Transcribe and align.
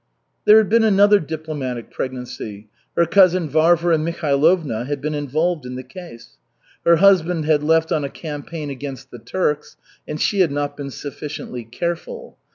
There 0.45 0.57
had 0.57 0.67
been 0.67 0.83
another 0.83 1.19
diplomatic 1.19 1.91
pregnancy. 1.91 2.69
Her 2.97 3.05
cousin 3.05 3.47
Varvara 3.47 3.99
Mikhailovna 3.99 4.85
had 4.87 4.99
been 4.99 5.13
involved 5.13 5.63
in 5.63 5.75
the 5.75 5.83
case. 5.83 6.37
Her 6.83 6.95
husband 6.95 7.45
had 7.45 7.61
left 7.61 7.91
on 7.91 8.03
a 8.03 8.09
campaign 8.09 8.71
against 8.71 9.11
the 9.11 9.19
Turks, 9.19 9.77
and 10.07 10.19
she 10.19 10.39
had 10.39 10.51
not 10.51 10.75
been 10.75 10.89
sufficiently 10.89 11.63
careful. 11.63 12.39